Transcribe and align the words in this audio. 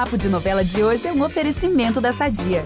Papo 0.00 0.16
de 0.16 0.30
Novela 0.30 0.64
de 0.64 0.82
hoje 0.82 1.06
é 1.06 1.12
um 1.12 1.22
oferecimento 1.22 2.00
da 2.00 2.10
Sadia. 2.10 2.64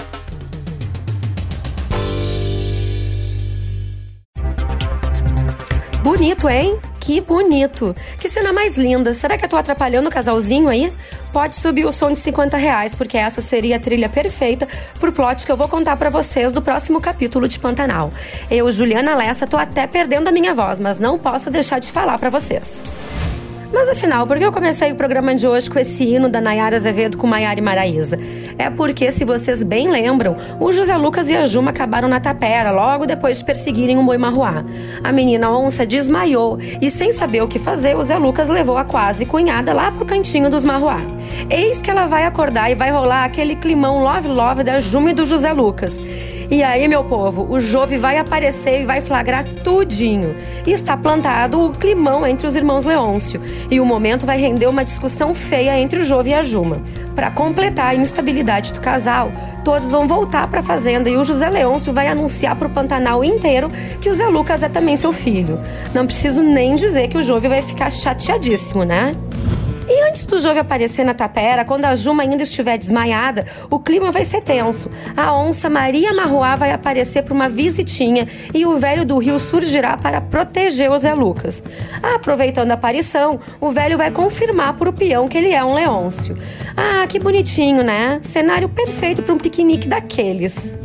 Bonito, 6.00 6.48
hein? 6.48 6.78
Que 7.00 7.20
bonito. 7.20 7.92
Que 8.20 8.28
cena 8.28 8.52
mais 8.52 8.78
linda. 8.78 9.12
Será 9.14 9.36
que 9.36 9.44
eu 9.44 9.48
tô 9.48 9.56
atrapalhando 9.56 10.08
o 10.08 10.12
casalzinho 10.12 10.68
aí? 10.68 10.92
Pode 11.32 11.56
subir 11.56 11.84
o 11.84 11.90
som 11.90 12.12
de 12.12 12.20
50 12.20 12.56
reais, 12.56 12.94
porque 12.94 13.18
essa 13.18 13.40
seria 13.40 13.78
a 13.78 13.80
trilha 13.80 14.08
perfeita 14.08 14.68
pro 15.00 15.10
plot 15.10 15.44
que 15.44 15.50
eu 15.50 15.56
vou 15.56 15.66
contar 15.66 15.96
para 15.96 16.10
vocês 16.10 16.52
do 16.52 16.62
próximo 16.62 17.00
capítulo 17.00 17.48
de 17.48 17.58
Pantanal. 17.58 18.12
Eu, 18.48 18.70
Juliana 18.70 19.16
Lessa, 19.16 19.44
tô 19.44 19.56
até 19.56 19.88
perdendo 19.88 20.28
a 20.28 20.32
minha 20.32 20.54
voz, 20.54 20.78
mas 20.78 21.00
não 21.00 21.18
posso 21.18 21.50
deixar 21.50 21.80
de 21.80 21.90
falar 21.90 22.16
para 22.16 22.30
vocês. 22.30 22.84
Mas 23.74 23.88
afinal, 23.88 24.24
por 24.24 24.38
que 24.38 24.44
eu 24.44 24.52
comecei 24.52 24.92
o 24.92 24.94
programa 24.94 25.34
de 25.34 25.48
hoje 25.48 25.68
com 25.68 25.80
esse 25.80 26.04
hino 26.04 26.28
da 26.28 26.40
Nayara 26.40 26.76
Azevedo 26.76 27.18
com 27.18 27.26
Maiara 27.26 27.58
e? 27.58 28.16
É 28.58 28.70
porque, 28.70 29.10
se 29.10 29.24
vocês 29.24 29.62
bem 29.62 29.90
lembram, 29.90 30.36
o 30.60 30.72
José 30.72 30.96
Lucas 30.96 31.28
e 31.28 31.36
a 31.36 31.46
Juma 31.46 31.70
acabaram 31.70 32.08
na 32.08 32.20
tapera 32.20 32.70
logo 32.70 33.06
depois 33.06 33.38
de 33.38 33.44
perseguirem 33.44 33.98
o 33.98 34.02
boi 34.04 34.16
marruá. 34.16 34.64
A 35.02 35.12
menina 35.12 35.50
onça 35.50 35.84
desmaiou 35.84 36.58
e, 36.80 36.90
sem 36.90 37.12
saber 37.12 37.42
o 37.42 37.48
que 37.48 37.58
fazer, 37.58 37.96
o 37.96 38.02
Zé 38.02 38.16
Lucas 38.16 38.48
levou 38.48 38.78
a 38.78 38.84
quase 38.84 39.26
cunhada 39.26 39.72
lá 39.72 39.90
pro 39.90 40.06
cantinho 40.06 40.48
dos 40.48 40.64
marruá. 40.64 41.00
Eis 41.50 41.82
que 41.82 41.90
ela 41.90 42.06
vai 42.06 42.24
acordar 42.24 42.70
e 42.70 42.74
vai 42.74 42.90
rolar 42.90 43.24
aquele 43.24 43.56
climão 43.56 44.02
love-love 44.02 44.62
da 44.62 44.80
Juma 44.80 45.10
e 45.10 45.14
do 45.14 45.26
José 45.26 45.52
Lucas. 45.52 46.00
E 46.50 46.62
aí, 46.62 46.86
meu 46.86 47.02
povo, 47.02 47.46
o 47.50 47.58
Jove 47.58 47.96
vai 47.96 48.18
aparecer 48.18 48.82
e 48.82 48.84
vai 48.84 49.00
flagrar 49.00 49.44
tudinho. 49.64 50.36
E 50.66 50.72
está 50.72 50.96
plantado 50.96 51.60
o 51.60 51.72
climão 51.72 52.26
entre 52.26 52.46
os 52.46 52.54
irmãos 52.54 52.84
Leôncio. 52.84 53.40
E 53.70 53.80
o 53.80 53.84
momento 53.84 54.26
vai 54.26 54.38
render 54.38 54.66
uma 54.66 54.84
discussão 54.84 55.34
feia 55.34 55.78
entre 55.80 56.00
o 56.00 56.04
Jove 56.04 56.30
e 56.30 56.34
a 56.34 56.42
Juma. 56.42 56.82
Para 57.14 57.30
completar 57.30 57.86
a 57.86 57.94
instabilidade 57.94 58.43
do 58.44 58.80
casal, 58.80 59.32
todos 59.64 59.90
vão 59.90 60.06
voltar 60.06 60.46
para 60.48 60.60
a 60.60 60.62
fazenda 60.62 61.08
e 61.08 61.16
o 61.16 61.24
José 61.24 61.48
Leôncio 61.48 61.94
vai 61.94 62.08
anunciar 62.08 62.54
para 62.56 62.68
o 62.68 62.70
Pantanal 62.70 63.24
inteiro 63.24 63.70
que 64.00 64.10
o 64.10 64.14
Zé 64.14 64.26
Lucas 64.26 64.62
é 64.62 64.68
também 64.68 64.96
seu 64.96 65.12
filho. 65.12 65.58
Não 65.94 66.04
preciso 66.04 66.42
nem 66.42 66.76
dizer 66.76 67.08
que 67.08 67.16
o 67.16 67.22
Jove 67.22 67.48
vai 67.48 67.62
ficar 67.62 67.90
chateadíssimo, 67.90 68.84
né? 68.84 69.12
E 69.86 70.08
antes 70.08 70.24
do 70.24 70.38
Jove 70.38 70.58
aparecer 70.58 71.04
na 71.04 71.12
tapera, 71.12 71.64
quando 71.64 71.84
a 71.84 71.94
Juma 71.94 72.22
ainda 72.22 72.42
estiver 72.42 72.78
desmaiada, 72.78 73.46
o 73.70 73.78
clima 73.78 74.10
vai 74.10 74.24
ser 74.24 74.40
tenso. 74.40 74.90
A 75.14 75.36
onça 75.36 75.68
Maria 75.68 76.12
Marruá 76.14 76.56
vai 76.56 76.72
aparecer 76.72 77.22
para 77.22 77.34
uma 77.34 77.50
visitinha 77.50 78.26
e 78.54 78.64
o 78.64 78.78
velho 78.78 79.04
do 79.04 79.18
rio 79.18 79.38
surgirá 79.38 79.96
para 79.96 80.22
proteger 80.22 80.90
o 80.90 80.98
Zé 80.98 81.12
Lucas. 81.12 81.62
Aproveitando 82.02 82.70
a 82.70 82.74
aparição, 82.74 83.38
o 83.60 83.70
velho 83.70 83.98
vai 83.98 84.10
confirmar 84.10 84.74
para 84.74 84.88
o 84.88 84.92
peão 84.92 85.28
que 85.28 85.36
ele 85.36 85.52
é 85.52 85.62
um 85.62 85.74
leôncio. 85.74 86.36
Ah, 87.04 87.06
que 87.06 87.18
bonitinho, 87.18 87.84
né? 87.84 88.18
Cenário 88.22 88.66
perfeito 88.66 89.22
para 89.22 89.34
um 89.34 89.38
piquenique 89.38 89.86
daqueles. 89.86 90.78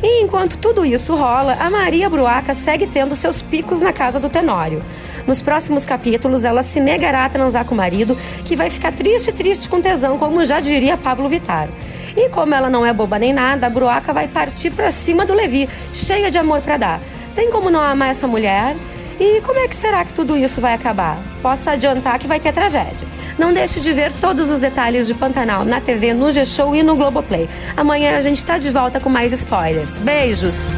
E 0.00 0.22
enquanto 0.22 0.56
tudo 0.58 0.84
isso 0.84 1.16
rola, 1.16 1.54
a 1.58 1.68
Maria 1.68 2.08
Bruaca 2.08 2.54
segue 2.54 2.86
tendo 2.86 3.16
seus 3.16 3.42
picos 3.42 3.80
na 3.80 3.92
casa 3.92 4.20
do 4.20 4.28
Tenório. 4.28 4.80
Nos 5.26 5.42
próximos 5.42 5.84
capítulos, 5.84 6.44
ela 6.44 6.62
se 6.62 6.78
negará 6.78 7.24
a 7.24 7.28
transar 7.28 7.64
com 7.64 7.74
o 7.74 7.76
marido, 7.76 8.16
que 8.44 8.54
vai 8.54 8.70
ficar 8.70 8.92
triste, 8.92 9.32
triste 9.32 9.68
com 9.68 9.80
tesão, 9.80 10.18
como 10.18 10.44
já 10.44 10.60
diria 10.60 10.96
Pablo 10.96 11.28
Vittar. 11.28 11.68
E 12.16 12.28
como 12.28 12.54
ela 12.54 12.70
não 12.70 12.86
é 12.86 12.92
boba 12.92 13.18
nem 13.18 13.32
nada, 13.32 13.66
a 13.66 13.70
Bruaca 13.70 14.12
vai 14.12 14.28
partir 14.28 14.70
para 14.70 14.92
cima 14.92 15.26
do 15.26 15.34
Levi, 15.34 15.68
cheia 15.92 16.30
de 16.30 16.38
amor 16.38 16.60
para 16.60 16.76
dar. 16.76 17.00
Tem 17.34 17.50
como 17.50 17.70
não 17.70 17.80
amar 17.80 18.10
essa 18.10 18.28
mulher? 18.28 18.76
E 19.18 19.40
como 19.40 19.58
é 19.58 19.66
que 19.66 19.74
será 19.74 20.04
que 20.04 20.12
tudo 20.12 20.36
isso 20.36 20.60
vai 20.60 20.74
acabar? 20.74 21.20
Posso 21.42 21.68
adiantar 21.68 22.20
que 22.20 22.28
vai 22.28 22.38
ter 22.38 22.52
tragédia. 22.52 23.15
Não 23.38 23.52
deixe 23.52 23.80
de 23.80 23.92
ver 23.92 24.12
todos 24.14 24.50
os 24.50 24.58
detalhes 24.58 25.06
de 25.06 25.14
Pantanal 25.14 25.64
na 25.64 25.80
TV, 25.80 26.14
no 26.14 26.32
G-Show 26.32 26.74
e 26.74 26.82
no 26.82 26.96
Globoplay. 26.96 27.48
Amanhã 27.76 28.16
a 28.16 28.22
gente 28.22 28.38
está 28.38 28.58
de 28.58 28.70
volta 28.70 28.98
com 28.98 29.08
mais 29.10 29.32
spoilers. 29.32 29.98
Beijos! 29.98 30.70